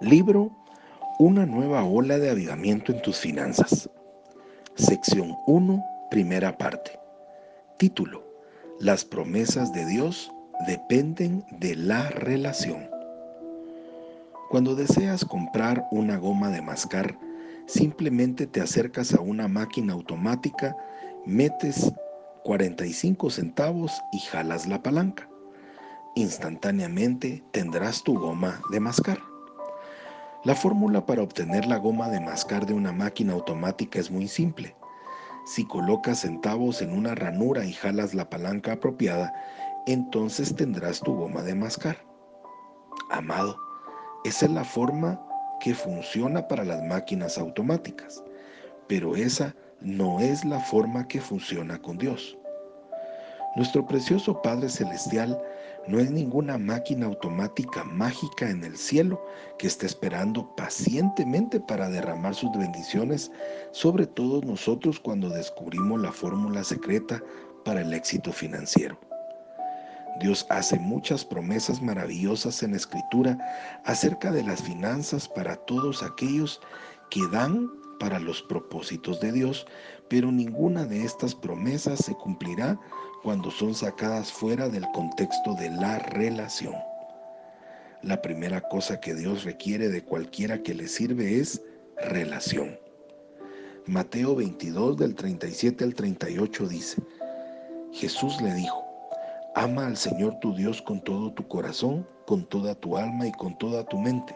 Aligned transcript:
Libro 0.00 0.50
Una 1.18 1.46
nueva 1.46 1.82
ola 1.84 2.18
de 2.18 2.28
avivamiento 2.28 2.92
en 2.92 3.00
tus 3.00 3.16
finanzas. 3.16 3.88
Sección 4.74 5.34
1, 5.46 5.82
primera 6.10 6.58
parte. 6.58 7.00
Título. 7.78 8.22
Las 8.78 9.06
promesas 9.06 9.72
de 9.72 9.86
Dios 9.86 10.30
dependen 10.66 11.46
de 11.50 11.76
la 11.76 12.10
relación. 12.10 12.90
Cuando 14.50 14.74
deseas 14.74 15.24
comprar 15.24 15.86
una 15.90 16.18
goma 16.18 16.50
de 16.50 16.60
mascar, 16.60 17.18
simplemente 17.64 18.46
te 18.46 18.60
acercas 18.60 19.14
a 19.14 19.22
una 19.22 19.48
máquina 19.48 19.94
automática, 19.94 20.76
metes 21.24 21.90
45 22.44 23.30
centavos 23.30 23.98
y 24.12 24.18
jalas 24.18 24.66
la 24.66 24.82
palanca. 24.82 25.26
Instantáneamente 26.16 27.42
tendrás 27.50 28.04
tu 28.04 28.18
goma 28.18 28.60
de 28.70 28.80
mascar. 28.80 29.25
La 30.46 30.54
fórmula 30.54 31.04
para 31.04 31.22
obtener 31.22 31.66
la 31.66 31.76
goma 31.76 32.08
de 32.08 32.20
mascar 32.20 32.66
de 32.66 32.72
una 32.72 32.92
máquina 32.92 33.32
automática 33.32 33.98
es 33.98 34.12
muy 34.12 34.28
simple. 34.28 34.76
Si 35.44 35.66
colocas 35.66 36.20
centavos 36.20 36.80
en 36.82 36.96
una 36.96 37.16
ranura 37.16 37.64
y 37.64 37.72
jalas 37.72 38.14
la 38.14 38.30
palanca 38.30 38.74
apropiada, 38.74 39.34
entonces 39.88 40.54
tendrás 40.54 41.00
tu 41.00 41.16
goma 41.16 41.42
de 41.42 41.56
mascar. 41.56 41.96
Amado, 43.10 43.58
esa 44.24 44.46
es 44.46 44.52
la 44.52 44.62
forma 44.62 45.20
que 45.58 45.74
funciona 45.74 46.46
para 46.46 46.64
las 46.64 46.80
máquinas 46.84 47.38
automáticas, 47.38 48.22
pero 48.86 49.16
esa 49.16 49.52
no 49.80 50.20
es 50.20 50.44
la 50.44 50.60
forma 50.60 51.08
que 51.08 51.20
funciona 51.20 51.82
con 51.82 51.98
Dios. 51.98 52.38
Nuestro 53.56 53.86
precioso 53.86 54.42
Padre 54.42 54.68
Celestial 54.68 55.40
no 55.88 55.98
es 55.98 56.10
ninguna 56.10 56.58
máquina 56.58 57.06
automática 57.06 57.84
mágica 57.84 58.50
en 58.50 58.62
el 58.62 58.76
cielo 58.76 59.24
que 59.58 59.66
está 59.66 59.86
esperando 59.86 60.54
pacientemente 60.56 61.58
para 61.60 61.88
derramar 61.88 62.34
sus 62.34 62.52
bendiciones 62.56 63.32
sobre 63.72 64.06
todos 64.06 64.44
nosotros 64.44 65.00
cuando 65.00 65.30
descubrimos 65.30 66.02
la 66.02 66.12
fórmula 66.12 66.62
secreta 66.64 67.22
para 67.64 67.80
el 67.80 67.94
éxito 67.94 68.30
financiero. 68.30 68.98
Dios 70.20 70.46
hace 70.50 70.78
muchas 70.78 71.24
promesas 71.24 71.80
maravillosas 71.80 72.62
en 72.62 72.72
la 72.72 72.76
Escritura 72.76 73.38
acerca 73.86 74.32
de 74.32 74.42
las 74.42 74.62
finanzas 74.62 75.28
para 75.28 75.56
todos 75.56 76.02
aquellos 76.02 76.60
que 77.10 77.20
dan 77.32 77.70
para 77.98 78.18
los 78.18 78.42
propósitos 78.42 79.20
de 79.20 79.32
Dios, 79.32 79.66
pero 80.08 80.30
ninguna 80.30 80.84
de 80.84 81.04
estas 81.04 81.34
promesas 81.34 82.04
se 82.04 82.14
cumplirá 82.14 82.78
cuando 83.22 83.50
son 83.50 83.74
sacadas 83.74 84.32
fuera 84.32 84.68
del 84.68 84.86
contexto 84.92 85.54
de 85.54 85.70
la 85.70 85.98
relación. 85.98 86.74
La 88.02 88.22
primera 88.22 88.60
cosa 88.60 89.00
que 89.00 89.14
Dios 89.14 89.44
requiere 89.44 89.88
de 89.88 90.04
cualquiera 90.04 90.62
que 90.62 90.74
le 90.74 90.86
sirve 90.86 91.40
es 91.40 91.62
relación. 91.96 92.78
Mateo 93.86 94.34
22 94.36 94.96
del 94.96 95.14
37 95.14 95.84
al 95.84 95.94
38 95.94 96.68
dice, 96.68 97.02
Jesús 97.92 98.40
le 98.42 98.52
dijo, 98.54 98.84
Ama 99.54 99.86
al 99.86 99.96
Señor 99.96 100.38
tu 100.40 100.54
Dios 100.54 100.82
con 100.82 101.02
todo 101.02 101.32
tu 101.32 101.48
corazón, 101.48 102.06
con 102.26 102.44
toda 102.44 102.74
tu 102.74 102.98
alma 102.98 103.26
y 103.26 103.32
con 103.32 103.56
toda 103.56 103.84
tu 103.84 103.98
mente. 103.98 104.34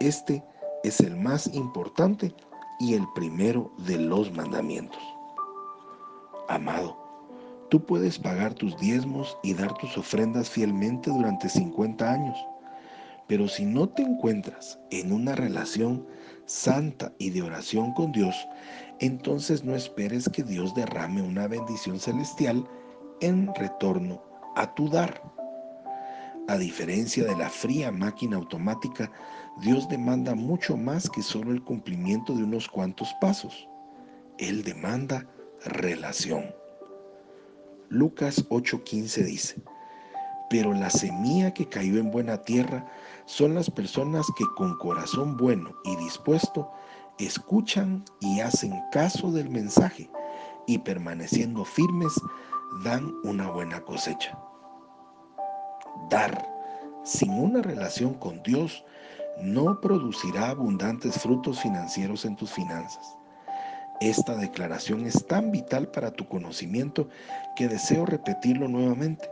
Este 0.00 0.42
es 0.82 1.00
el 1.00 1.14
más 1.16 1.46
importante 1.54 2.34
y 2.80 2.94
el 2.94 3.06
primero 3.14 3.70
de 3.86 3.98
los 3.98 4.32
mandamientos. 4.32 5.02
Amado, 6.48 6.96
tú 7.68 7.84
puedes 7.84 8.18
pagar 8.18 8.54
tus 8.54 8.76
diezmos 8.78 9.36
y 9.42 9.54
dar 9.54 9.72
tus 9.74 9.96
ofrendas 9.96 10.50
fielmente 10.50 11.10
durante 11.10 11.48
50 11.48 12.10
años, 12.10 12.36
pero 13.28 13.46
si 13.46 13.64
no 13.64 13.88
te 13.88 14.02
encuentras 14.02 14.80
en 14.90 15.12
una 15.12 15.36
relación 15.36 16.04
santa 16.46 17.12
y 17.18 17.30
de 17.30 17.42
oración 17.42 17.92
con 17.92 18.10
Dios, 18.10 18.34
entonces 18.98 19.62
no 19.62 19.76
esperes 19.76 20.28
que 20.28 20.42
Dios 20.42 20.74
derrame 20.74 21.22
una 21.22 21.46
bendición 21.46 22.00
celestial 22.00 22.66
en 23.20 23.54
retorno 23.54 24.20
a 24.56 24.74
tu 24.74 24.88
dar. 24.88 25.22
A 26.48 26.56
diferencia 26.58 27.24
de 27.24 27.36
la 27.36 27.48
fría 27.48 27.92
máquina 27.92 28.36
automática, 28.36 29.12
Dios 29.58 29.88
demanda 29.88 30.34
mucho 30.34 30.76
más 30.76 31.10
que 31.10 31.22
solo 31.22 31.52
el 31.52 31.62
cumplimiento 31.62 32.34
de 32.34 32.44
unos 32.44 32.68
cuantos 32.68 33.14
pasos. 33.20 33.68
Él 34.38 34.62
demanda 34.62 35.26
relación. 35.64 36.54
Lucas 37.90 38.46
8:15 38.48 39.24
dice, 39.24 39.62
pero 40.48 40.72
la 40.72 40.90
semilla 40.90 41.52
que 41.52 41.68
cayó 41.68 41.98
en 41.98 42.10
buena 42.10 42.38
tierra 42.38 42.86
son 43.26 43.54
las 43.54 43.70
personas 43.70 44.26
que 44.36 44.44
con 44.56 44.76
corazón 44.78 45.36
bueno 45.36 45.72
y 45.84 45.96
dispuesto 45.96 46.70
escuchan 47.18 48.04
y 48.20 48.40
hacen 48.40 48.72
caso 48.92 49.30
del 49.30 49.50
mensaje 49.50 50.10
y 50.66 50.78
permaneciendo 50.78 51.64
firmes 51.64 52.12
dan 52.84 53.12
una 53.24 53.50
buena 53.50 53.80
cosecha. 53.80 54.38
Dar 56.08 56.48
sin 57.04 57.32
una 57.32 57.62
relación 57.62 58.14
con 58.14 58.42
Dios 58.42 58.84
no 59.42 59.80
producirá 59.80 60.50
abundantes 60.50 61.18
frutos 61.18 61.60
financieros 61.60 62.24
en 62.24 62.36
tus 62.36 62.50
finanzas. 62.50 63.16
Esta 64.00 64.34
declaración 64.36 65.06
es 65.06 65.26
tan 65.26 65.50
vital 65.50 65.88
para 65.88 66.10
tu 66.10 66.26
conocimiento 66.26 67.08
que 67.56 67.68
deseo 67.68 68.06
repetirlo 68.06 68.68
nuevamente. 68.68 69.30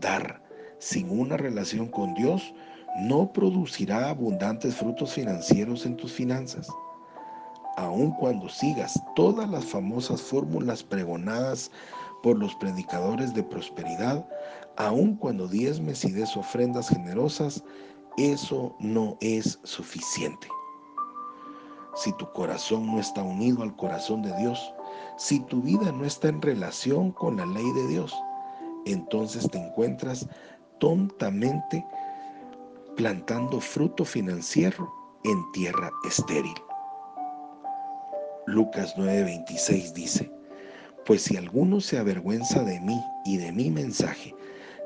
Dar 0.00 0.42
sin 0.78 1.10
una 1.10 1.36
relación 1.36 1.88
con 1.88 2.14
Dios 2.14 2.54
no 3.00 3.32
producirá 3.32 4.10
abundantes 4.10 4.76
frutos 4.76 5.14
financieros 5.14 5.86
en 5.86 5.96
tus 5.96 6.12
finanzas. 6.12 6.68
Aun 7.76 8.10
cuando 8.12 8.48
sigas 8.48 9.00
todas 9.14 9.48
las 9.48 9.64
famosas 9.64 10.20
fórmulas 10.20 10.82
pregonadas 10.82 11.70
por 12.22 12.38
los 12.38 12.54
predicadores 12.56 13.32
de 13.34 13.42
prosperidad, 13.42 14.26
aun 14.76 15.16
cuando 15.16 15.48
diezmes 15.48 16.04
y 16.04 16.10
des 16.10 16.36
ofrendas 16.36 16.88
generosas, 16.88 17.62
eso 18.18 18.74
no 18.80 19.16
es 19.20 19.58
suficiente. 19.62 20.48
Si 21.94 22.12
tu 22.12 22.30
corazón 22.32 22.86
no 22.86 23.00
está 23.00 23.22
unido 23.22 23.62
al 23.62 23.74
corazón 23.76 24.22
de 24.22 24.36
Dios, 24.36 24.72
si 25.16 25.40
tu 25.40 25.62
vida 25.62 25.92
no 25.92 26.04
está 26.04 26.28
en 26.28 26.42
relación 26.42 27.12
con 27.12 27.36
la 27.36 27.46
ley 27.46 27.70
de 27.72 27.86
Dios, 27.88 28.14
entonces 28.86 29.48
te 29.50 29.58
encuentras 29.58 30.28
tontamente 30.78 31.84
plantando 32.96 33.60
fruto 33.60 34.04
financiero 34.04 34.92
en 35.24 35.52
tierra 35.52 35.90
estéril. 36.04 36.54
Lucas 38.46 38.94
9:26 38.96 39.92
dice, 39.92 40.32
pues 41.04 41.22
si 41.22 41.36
alguno 41.36 41.80
se 41.80 41.98
avergüenza 41.98 42.64
de 42.64 42.80
mí 42.80 43.00
y 43.24 43.36
de 43.36 43.52
mi 43.52 43.70
mensaje, 43.70 44.34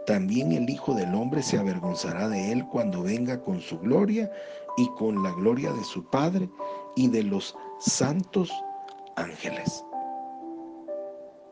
también 0.07 0.53
el 0.53 0.69
Hijo 0.69 0.95
del 0.95 1.15
Hombre 1.15 1.43
se 1.43 1.59
avergonzará 1.59 2.29
de 2.29 2.53
él 2.53 2.67
cuando 2.67 3.03
venga 3.03 3.41
con 3.41 3.61
su 3.61 3.79
gloria 3.79 4.31
y 4.77 4.89
con 4.99 5.23
la 5.23 5.33
gloria 5.33 5.73
de 5.73 5.85
su 5.85 6.05
Padre 6.05 6.49
y 6.97 7.09
de 7.09 7.23
los 7.23 7.57
santos 7.79 8.51
ángeles. 9.17 9.85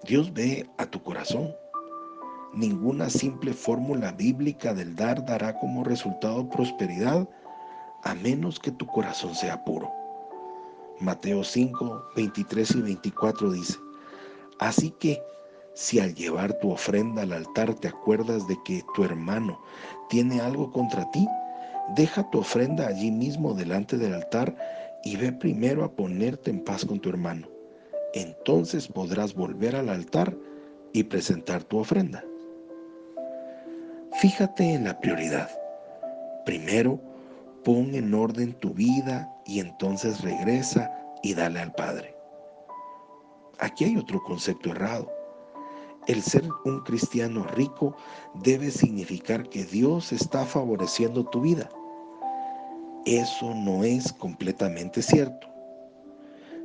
Dios 0.04 0.32
ve 0.32 0.68
a 0.78 0.86
tu 0.86 1.02
corazón. 1.02 1.54
Ninguna 2.52 3.08
simple 3.08 3.52
fórmula 3.52 4.10
bíblica 4.12 4.74
del 4.74 4.96
dar 4.96 5.24
dará 5.24 5.56
como 5.58 5.84
resultado 5.84 6.48
prosperidad 6.48 7.28
a 8.02 8.14
menos 8.14 8.58
que 8.58 8.72
tu 8.72 8.86
corazón 8.86 9.34
sea 9.34 9.62
puro. 9.64 9.92
Mateo 10.98 11.44
5, 11.44 12.02
23 12.16 12.70
y 12.72 12.82
24 12.82 13.52
dice, 13.52 13.78
Así 14.58 14.90
que 14.90 15.22
si 15.74 16.00
al 16.00 16.14
llevar 16.14 16.54
tu 16.54 16.70
ofrenda 16.70 17.22
al 17.22 17.32
altar 17.32 17.74
te 17.74 17.88
acuerdas 17.88 18.46
de 18.48 18.58
que 18.64 18.82
tu 18.94 19.04
hermano 19.04 19.60
tiene 20.08 20.40
algo 20.40 20.72
contra 20.72 21.10
ti, 21.10 21.26
deja 21.94 22.28
tu 22.30 22.40
ofrenda 22.40 22.86
allí 22.86 23.10
mismo 23.10 23.54
delante 23.54 23.96
del 23.96 24.14
altar 24.14 24.56
y 25.04 25.16
ve 25.16 25.32
primero 25.32 25.84
a 25.84 25.92
ponerte 25.92 26.50
en 26.50 26.64
paz 26.64 26.84
con 26.84 27.00
tu 27.00 27.08
hermano. 27.08 27.48
Entonces 28.14 28.88
podrás 28.88 29.34
volver 29.34 29.76
al 29.76 29.88
altar 29.88 30.36
y 30.92 31.04
presentar 31.04 31.62
tu 31.64 31.78
ofrenda. 31.78 32.24
Fíjate 34.20 34.74
en 34.74 34.84
la 34.84 34.98
prioridad. 35.00 35.48
Primero, 36.44 37.00
pon 37.64 37.94
en 37.94 38.12
orden 38.12 38.54
tu 38.54 38.74
vida 38.74 39.32
y 39.46 39.60
entonces 39.60 40.20
regresa 40.22 40.90
y 41.22 41.34
dale 41.34 41.60
al 41.60 41.72
Padre. 41.72 42.14
Aquí 43.58 43.84
hay 43.84 43.96
otro 43.96 44.22
concepto 44.22 44.70
errado. 44.70 45.19
El 46.10 46.22
ser 46.22 46.48
un 46.64 46.80
cristiano 46.80 47.44
rico 47.44 47.94
debe 48.42 48.72
significar 48.72 49.48
que 49.48 49.64
Dios 49.64 50.10
está 50.10 50.44
favoreciendo 50.44 51.24
tu 51.24 51.40
vida. 51.40 51.70
Eso 53.06 53.54
no 53.54 53.84
es 53.84 54.12
completamente 54.14 55.02
cierto. 55.02 55.46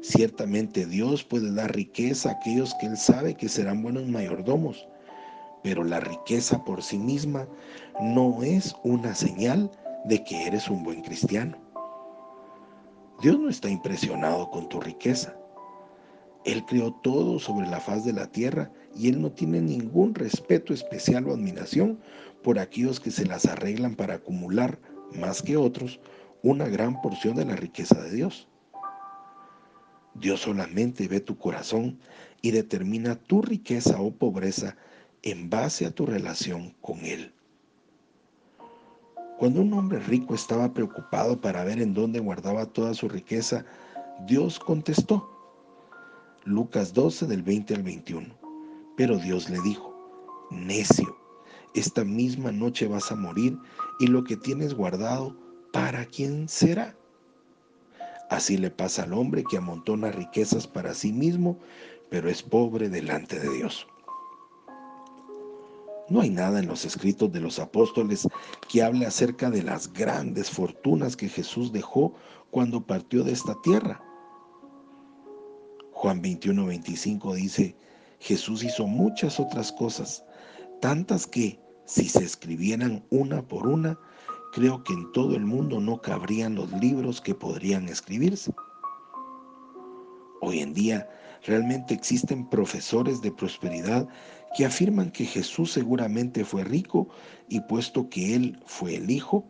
Ciertamente 0.01 0.87
Dios 0.87 1.23
puede 1.23 1.53
dar 1.53 1.75
riqueza 1.75 2.29
a 2.29 2.31
aquellos 2.31 2.73
que 2.79 2.87
Él 2.87 2.97
sabe 2.97 3.35
que 3.35 3.47
serán 3.47 3.83
buenos 3.83 4.07
mayordomos, 4.07 4.87
pero 5.61 5.83
la 5.83 5.99
riqueza 5.99 6.65
por 6.65 6.81
sí 6.81 6.97
misma 6.97 7.47
no 8.01 8.41
es 8.41 8.75
una 8.83 9.13
señal 9.13 9.69
de 10.05 10.23
que 10.23 10.47
eres 10.47 10.67
un 10.71 10.83
buen 10.83 11.03
cristiano. 11.03 11.55
Dios 13.21 13.37
no 13.37 13.49
está 13.49 13.69
impresionado 13.69 14.49
con 14.49 14.67
tu 14.69 14.81
riqueza. 14.81 15.37
Él 16.45 16.63
creó 16.65 16.93
todo 16.93 17.39
sobre 17.39 17.67
la 17.67 17.79
faz 17.79 18.05
de 18.05 18.13
la 18.13 18.27
tierra 18.27 18.71
y 18.95 19.09
Él 19.09 19.19
no 19.21 19.31
tiene 19.31 19.61
ningún 19.61 20.13
respeto 20.13 20.73
especial 20.73 21.27
o 21.27 21.33
admiración 21.33 21.99
por 22.43 22.59
aquellos 22.59 22.99
que 22.99 23.09
se 23.09 23.25
las 23.25 23.45
arreglan 23.45 23.95
para 23.95 24.15
acumular, 24.15 24.79
más 25.13 25.41
que 25.41 25.57
otros, 25.57 25.99
una 26.43 26.67
gran 26.67 27.01
porción 27.01 27.35
de 27.35 27.45
la 27.45 27.55
riqueza 27.55 27.99
de 28.01 28.11
Dios. 28.11 28.47
Dios 30.13 30.41
solamente 30.41 31.07
ve 31.07 31.19
tu 31.19 31.37
corazón 31.37 31.99
y 32.43 32.51
determina 32.51 33.15
tu 33.15 33.41
riqueza 33.41 33.99
o 33.99 34.11
pobreza 34.11 34.77
en 35.23 35.49
base 35.49 35.87
a 35.87 35.91
tu 35.91 36.05
relación 36.05 36.75
con 36.79 36.99
Él. 37.03 37.33
Cuando 39.39 39.61
un 39.61 39.73
hombre 39.73 39.99
rico 39.99 40.35
estaba 40.35 40.73
preocupado 40.73 41.41
para 41.41 41.63
ver 41.63 41.81
en 41.81 41.95
dónde 41.95 42.19
guardaba 42.19 42.67
toda 42.67 42.93
su 42.93 43.09
riqueza, 43.09 43.65
Dios 44.27 44.59
contestó. 44.59 45.34
Lucas 46.45 46.93
12 46.93 47.25
del 47.25 47.41
20 47.41 47.73
al 47.73 47.81
21. 47.81 48.27
Pero 48.95 49.17
Dios 49.17 49.49
le 49.49 49.59
dijo, 49.61 50.47
necio, 50.51 51.17
esta 51.73 52.05
misma 52.05 52.51
noche 52.51 52.87
vas 52.87 53.11
a 53.11 53.15
morir 53.15 53.57
y 53.99 54.05
lo 54.05 54.23
que 54.23 54.37
tienes 54.37 54.75
guardado, 54.75 55.35
¿para 55.73 56.05
quién 56.05 56.47
será? 56.47 56.95
Así 58.29 58.57
le 58.57 58.69
pasa 58.69 59.03
al 59.03 59.13
hombre 59.13 59.43
que 59.43 59.57
amontona 59.57 60.11
riquezas 60.11 60.67
para 60.67 60.93
sí 60.93 61.11
mismo, 61.11 61.59
pero 62.11 62.29
es 62.29 62.43
pobre 62.43 62.89
delante 62.89 63.39
de 63.39 63.49
Dios. 63.49 63.87
No 66.09 66.21
hay 66.21 66.29
nada 66.29 66.59
en 66.59 66.67
los 66.67 66.85
escritos 66.85 67.31
de 67.31 67.39
los 67.39 67.57
apóstoles 67.57 68.27
que 68.69 68.83
hable 68.83 69.07
acerca 69.07 69.49
de 69.49 69.63
las 69.63 69.91
grandes 69.91 70.51
fortunas 70.51 71.17
que 71.17 71.27
Jesús 71.27 71.71
dejó 71.71 72.13
cuando 72.51 72.85
partió 72.85 73.23
de 73.23 73.31
esta 73.31 73.55
tierra. 73.63 73.99
Juan 75.95 76.21
21, 76.21 76.65
25 76.65 77.35
dice, 77.35 77.73
Jesús 78.19 78.65
hizo 78.65 78.85
muchas 78.85 79.39
otras 79.39 79.71
cosas, 79.71 80.25
tantas 80.81 81.25
que, 81.25 81.57
si 81.85 82.09
se 82.09 82.21
escribieran 82.23 83.05
una 83.11 83.41
por 83.41 83.65
una, 83.65 83.97
creo 84.51 84.83
que 84.83 84.91
en 84.91 85.09
todo 85.13 85.35
el 85.35 85.45
mundo 85.45 85.79
no 85.79 86.01
cabrían 86.01 86.55
los 86.55 86.69
libros 86.73 87.21
que 87.21 87.33
podrían 87.33 87.87
escribirse. 87.87 88.53
Hoy 90.41 90.59
en 90.59 90.73
día 90.73 91.09
realmente 91.45 91.93
existen 91.93 92.49
profesores 92.49 93.21
de 93.21 93.31
prosperidad 93.31 94.05
que 94.57 94.65
afirman 94.65 95.11
que 95.11 95.23
Jesús 95.25 95.71
seguramente 95.71 96.43
fue 96.43 96.65
rico 96.65 97.07
y 97.47 97.61
puesto 97.61 98.09
que 98.09 98.35
Él 98.35 98.61
fue 98.65 98.95
el 98.95 99.09
Hijo, 99.09 99.45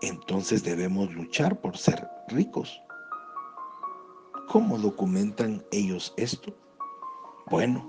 entonces 0.00 0.64
debemos 0.64 1.12
luchar 1.12 1.60
por 1.60 1.76
ser 1.76 2.08
ricos. 2.28 2.83
¿Cómo 4.48 4.78
documentan 4.78 5.64
ellos 5.72 6.12
esto? 6.16 6.54
Bueno, 7.50 7.84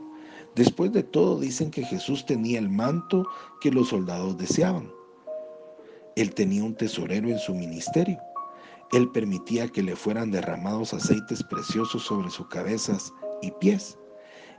después 0.56 0.92
de 0.94 1.04
todo 1.04 1.40
dicen 1.40 1.70
que 1.70 1.84
Jesús 1.84 2.26
tenía 2.26 2.60
el 2.60 2.70
manto 2.70 3.28
que 3.62 3.72
los 3.72 3.90
soldados 3.90 4.38
deseaban. 4.38 4.92
Él 6.16 6.34
tenía 6.34 6.64
un 6.64 6.76
tesorero 6.76 7.28
en 7.28 7.40
su 7.40 7.54
ministerio. 7.54 8.18
Él 8.94 9.12
permitía 9.12 9.68
que 9.68 9.84
le 9.84 9.96
fueran 9.96 10.32
derramados 10.32 10.94
aceites 10.94 11.44
preciosos 11.44 12.04
sobre 12.04 12.30
sus 12.30 12.48
cabezas 12.48 13.14
y 13.42 13.52
pies. 13.52 13.98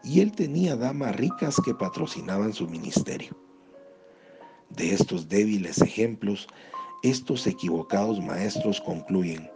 Y 0.05 0.21
él 0.21 0.33
tenía 0.33 0.77
damas 0.77 1.17
ricas 1.17 1.57
que 1.65 1.75
patrocinaban 1.75 2.53
su 2.53 2.69
ministerio. 2.69 3.35
De 4.71 4.93
estos 4.93 5.29
débiles 5.29 5.81
ejemplos, 5.81 6.47
estos 7.03 7.47
equivocados 7.47 8.21
maestros 8.21 8.81
concluyen, 8.81 9.51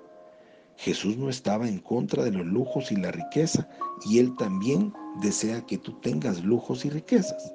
Jesús 0.81 1.19
no 1.19 1.29
estaba 1.29 1.69
en 1.69 1.79
contra 1.79 2.25
de 2.25 2.31
los 2.31 2.47
lujos 2.47 2.91
y 2.91 2.97
la 2.97 3.11
riqueza, 3.11 3.69
y 4.07 4.19
Él 4.19 4.35
también 4.39 4.95
desea 5.21 5.61
que 5.67 5.77
tú 5.77 5.93
tengas 6.01 6.43
lujos 6.43 6.87
y 6.87 6.89
riquezas. 6.89 7.55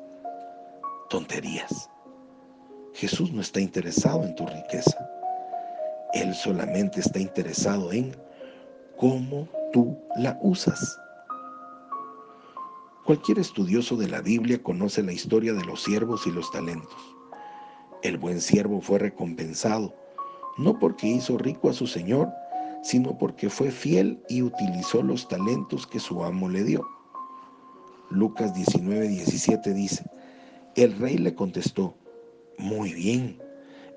Tonterías. 1.10 1.89
Jesús 2.94 3.33
no 3.33 3.42
está 3.42 3.60
interesado 3.60 4.24
en 4.24 4.36
tu 4.36 4.45
riqueza. 4.45 5.10
Él 6.13 6.36
solamente 6.36 7.00
está 7.00 7.18
interesado 7.18 7.92
en 7.92 8.16
cómo 8.95 9.50
tú 9.74 9.98
la 10.18 10.38
usas. 10.44 10.95
Cualquier 13.06 13.39
estudioso 13.39 13.95
de 13.95 14.07
la 14.07 14.21
Biblia 14.21 14.62
conoce 14.62 15.01
la 15.01 15.13
historia 15.13 15.54
de 15.54 15.66
los 15.66 15.81
siervos 15.81 16.28
y 16.28 16.31
los 16.31 16.51
talentos. 16.51 17.16
El 18.04 18.19
buen 18.19 18.39
siervo 18.39 18.81
fue 18.81 19.00
recompensado, 19.00 19.95
no 20.60 20.78
porque 20.78 21.07
hizo 21.07 21.39
rico 21.39 21.69
a 21.69 21.74
su 21.74 21.88
Señor, 21.88 22.31
sino 22.86 23.18
porque 23.18 23.50
fue 23.50 23.72
fiel 23.72 24.22
y 24.30 24.44
utilizó 24.44 25.02
los 25.02 25.28
talentos 25.28 25.88
que 25.88 26.00
su 26.00 26.24
amo 26.24 26.50
le 26.50 26.64
dio. 26.64 26.88
Lucas 28.12 28.54
19, 28.54 29.08
17 29.08 29.74
dice, 29.74 30.06
el 30.76 30.96
rey 31.00 31.18
le 31.18 31.34
contestó, 31.34 31.96
muy 32.60 32.94
bien, 32.94 33.42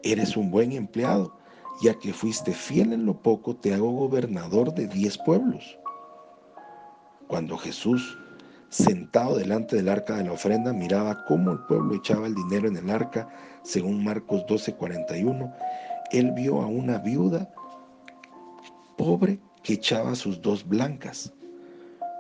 eres 0.03 0.39
un 0.39 0.51
buen 0.51 0.73
empleado, 0.73 1.37
ya 1.83 1.99
que 1.99 2.15
fuiste 2.15 2.55
fiel 2.55 2.95
en 2.95 3.05
lo 3.05 3.21
poco, 3.21 3.55
te 3.55 3.75
hago 3.75 3.91
gobernador 3.91 4.73
de 4.73 4.87
diez 4.87 5.19
pueblos. 5.19 5.79
Cuando 7.27 7.59
Jesús, 7.59 8.17
sentado 8.71 9.37
delante 9.37 9.77
del 9.77 9.91
arca 9.91 10.17
de 10.17 10.25
la 10.25 10.33
ofrenda, 10.33 10.73
miraba 10.73 11.27
cómo 11.27 11.51
el 11.51 11.59
pueblo 11.67 11.95
echaba 11.95 12.27
el 12.27 12.35
dinero 12.35 12.69
en 12.69 12.77
el 12.79 12.89
arca, 12.89 13.29
según 13.65 14.03
Marcos 14.03 14.47
12, 14.49 14.77
41, 14.77 15.53
él 16.11 16.33
vio 16.33 16.63
a 16.63 16.67
una 16.67 16.97
viuda 16.97 17.51
pobre 18.99 19.41
que 19.63 19.75
echaba 19.75 20.15
sus 20.15 20.43
dos 20.43 20.69
blancas. 20.69 21.33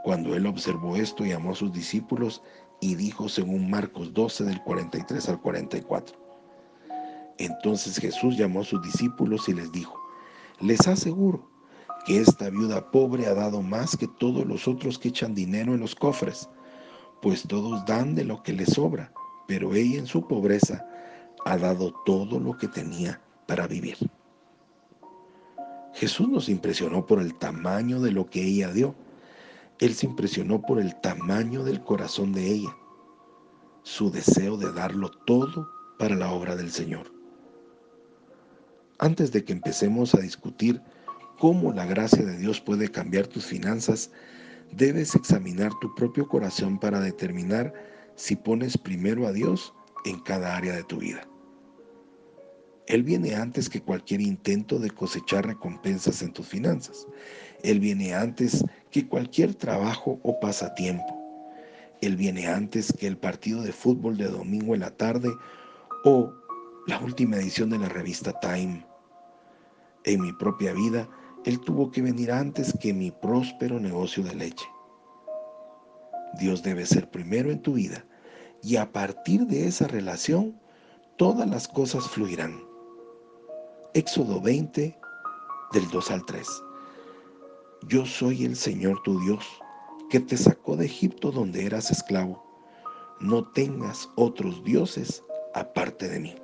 Cuando 0.04 0.34
él 0.34 0.46
observó 0.46 0.96
esto, 0.96 1.26
llamó 1.26 1.50
a 1.50 1.56
sus 1.56 1.72
discípulos 1.72 2.42
y 2.80 2.94
dijo 2.94 3.28
según 3.28 3.68
Marcos 3.68 4.14
12 4.14 4.44
del 4.44 4.62
43 4.62 5.28
al 5.28 5.40
44. 5.42 6.16
Entonces 7.38 7.98
Jesús 7.98 8.38
llamó 8.38 8.60
a 8.60 8.64
sus 8.64 8.80
discípulos 8.80 9.48
y 9.48 9.54
les 9.54 9.70
dijo, 9.72 10.00
les 10.60 10.86
aseguro 10.88 11.46
que 12.06 12.20
esta 12.20 12.48
viuda 12.48 12.90
pobre 12.90 13.26
ha 13.26 13.34
dado 13.34 13.60
más 13.60 13.96
que 13.96 14.08
todos 14.18 14.46
los 14.46 14.66
otros 14.66 14.98
que 14.98 15.08
echan 15.08 15.34
dinero 15.34 15.74
en 15.74 15.80
los 15.80 15.94
cofres, 15.94 16.48
pues 17.20 17.42
todos 17.42 17.84
dan 17.84 18.14
de 18.14 18.24
lo 18.24 18.42
que 18.42 18.52
les 18.52 18.70
sobra, 18.70 19.12
pero 19.46 19.74
ella 19.74 19.98
en 19.98 20.06
su 20.06 20.26
pobreza 20.26 20.86
ha 21.44 21.56
dado 21.58 21.92
todo 22.06 22.38
lo 22.38 22.56
que 22.56 22.68
tenía 22.68 23.20
para 23.46 23.66
vivir. 23.66 23.96
Jesús 25.98 26.28
nos 26.28 26.48
impresionó 26.48 27.06
por 27.06 27.20
el 27.20 27.34
tamaño 27.34 28.00
de 28.00 28.12
lo 28.12 28.30
que 28.30 28.40
ella 28.40 28.72
dio. 28.72 28.94
Él 29.80 29.94
se 29.94 30.06
impresionó 30.06 30.62
por 30.62 30.78
el 30.78 30.94
tamaño 31.00 31.64
del 31.64 31.80
corazón 31.82 32.32
de 32.32 32.46
ella, 32.46 32.76
su 33.82 34.08
deseo 34.08 34.56
de 34.56 34.72
darlo 34.72 35.10
todo 35.26 35.68
para 35.98 36.14
la 36.14 36.30
obra 36.30 36.54
del 36.54 36.70
Señor. 36.70 37.12
Antes 39.00 39.32
de 39.32 39.42
que 39.42 39.52
empecemos 39.52 40.14
a 40.14 40.20
discutir 40.20 40.80
cómo 41.36 41.72
la 41.72 41.84
gracia 41.84 42.24
de 42.24 42.38
Dios 42.38 42.60
puede 42.60 42.92
cambiar 42.92 43.26
tus 43.26 43.44
finanzas, 43.46 44.12
debes 44.70 45.16
examinar 45.16 45.72
tu 45.80 45.92
propio 45.96 46.28
corazón 46.28 46.78
para 46.78 47.00
determinar 47.00 47.74
si 48.14 48.36
pones 48.36 48.78
primero 48.78 49.26
a 49.26 49.32
Dios 49.32 49.74
en 50.04 50.20
cada 50.20 50.56
área 50.56 50.76
de 50.76 50.84
tu 50.84 50.98
vida. 50.98 51.26
Él 52.88 53.02
viene 53.02 53.34
antes 53.34 53.68
que 53.68 53.82
cualquier 53.82 54.22
intento 54.22 54.78
de 54.78 54.88
cosechar 54.88 55.46
recompensas 55.46 56.22
en 56.22 56.32
tus 56.32 56.46
finanzas. 56.48 57.06
Él 57.62 57.80
viene 57.80 58.14
antes 58.14 58.64
que 58.90 59.06
cualquier 59.06 59.54
trabajo 59.54 60.18
o 60.22 60.40
pasatiempo. 60.40 61.14
Él 62.00 62.16
viene 62.16 62.46
antes 62.46 62.90
que 62.90 63.06
el 63.06 63.18
partido 63.18 63.60
de 63.60 63.72
fútbol 63.72 64.16
de 64.16 64.28
domingo 64.28 64.74
en 64.74 64.80
la 64.80 64.90
tarde 64.90 65.28
o 66.04 66.32
la 66.86 66.98
última 67.00 67.36
edición 67.36 67.68
de 67.68 67.78
la 67.78 67.90
revista 67.90 68.32
Time. 68.40 68.86
En 70.04 70.22
mi 70.22 70.32
propia 70.32 70.72
vida, 70.72 71.06
Él 71.44 71.60
tuvo 71.60 71.90
que 71.90 72.00
venir 72.00 72.32
antes 72.32 72.72
que 72.80 72.94
mi 72.94 73.10
próspero 73.10 73.78
negocio 73.78 74.22
de 74.22 74.34
leche. 74.34 74.64
Dios 76.40 76.62
debe 76.62 76.86
ser 76.86 77.10
primero 77.10 77.50
en 77.50 77.60
tu 77.60 77.74
vida 77.74 78.06
y 78.62 78.76
a 78.76 78.90
partir 78.92 79.46
de 79.46 79.66
esa 79.66 79.86
relación, 79.86 80.58
todas 81.18 81.48
las 81.50 81.68
cosas 81.68 82.08
fluirán. 82.08 82.67
Éxodo 83.94 84.38
20, 84.42 84.98
del 85.72 85.90
2 85.90 86.10
al 86.10 86.26
3. 86.26 86.46
Yo 87.88 88.04
soy 88.04 88.44
el 88.44 88.54
Señor 88.54 89.02
tu 89.02 89.18
Dios, 89.20 89.46
que 90.10 90.20
te 90.20 90.36
sacó 90.36 90.76
de 90.76 90.84
Egipto 90.84 91.30
donde 91.30 91.64
eras 91.64 91.90
esclavo. 91.90 92.44
No 93.18 93.46
tengas 93.52 94.10
otros 94.16 94.62
dioses 94.62 95.24
aparte 95.54 96.06
de 96.06 96.20
mí. 96.20 96.34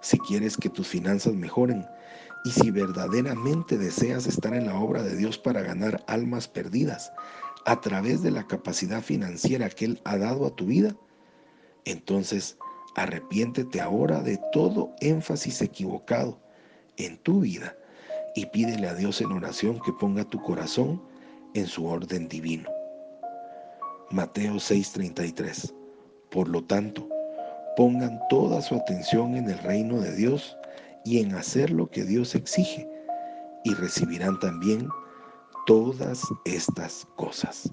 Si 0.00 0.18
quieres 0.18 0.56
que 0.56 0.68
tus 0.68 0.88
finanzas 0.88 1.34
mejoren 1.34 1.86
y 2.44 2.50
si 2.50 2.72
verdaderamente 2.72 3.78
deseas 3.78 4.26
estar 4.26 4.52
en 4.52 4.66
la 4.66 4.74
obra 4.74 5.04
de 5.04 5.14
Dios 5.14 5.38
para 5.38 5.62
ganar 5.62 6.02
almas 6.08 6.48
perdidas 6.48 7.12
a 7.66 7.80
través 7.80 8.20
de 8.20 8.32
la 8.32 8.48
capacidad 8.48 9.00
financiera 9.00 9.70
que 9.70 9.84
Él 9.84 10.00
ha 10.04 10.18
dado 10.18 10.44
a 10.44 10.56
tu 10.56 10.66
vida, 10.66 10.96
entonces 11.84 12.58
Arrepiéntete 12.96 13.80
ahora 13.80 14.20
de 14.20 14.38
todo 14.52 14.94
énfasis 15.00 15.62
equivocado 15.62 16.38
en 16.96 17.18
tu 17.18 17.40
vida 17.40 17.76
y 18.36 18.46
pídele 18.46 18.86
a 18.88 18.94
Dios 18.94 19.20
en 19.20 19.32
oración 19.32 19.80
que 19.80 19.92
ponga 19.92 20.24
tu 20.24 20.40
corazón 20.42 21.02
en 21.54 21.66
su 21.66 21.86
orden 21.86 22.28
divino. 22.28 22.70
Mateo 24.10 24.54
6:33 24.54 25.74
Por 26.30 26.48
lo 26.48 26.64
tanto, 26.64 27.08
pongan 27.76 28.20
toda 28.28 28.62
su 28.62 28.76
atención 28.76 29.36
en 29.36 29.50
el 29.50 29.58
reino 29.58 30.00
de 30.00 30.14
Dios 30.14 30.56
y 31.04 31.18
en 31.18 31.34
hacer 31.34 31.70
lo 31.70 31.90
que 31.90 32.04
Dios 32.04 32.34
exige, 32.34 32.88
y 33.64 33.74
recibirán 33.74 34.38
también 34.38 34.88
todas 35.66 36.22
estas 36.44 37.06
cosas. 37.16 37.72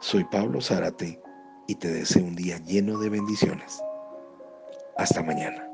Soy 0.00 0.24
Pablo 0.24 0.60
Zárate 0.60 1.20
y 1.66 1.74
te 1.76 1.88
deseo 1.88 2.24
un 2.24 2.36
día 2.36 2.58
lleno 2.58 2.98
de 2.98 3.08
bendiciones. 3.08 3.82
Hasta 4.96 5.22
mañana. 5.22 5.71